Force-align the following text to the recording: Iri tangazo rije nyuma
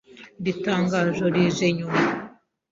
Iri 0.41 0.53
tangazo 0.65 1.23
rije 1.33 1.67
nyuma 1.77 1.99